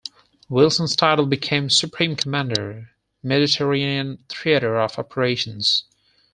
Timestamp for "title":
0.95-1.27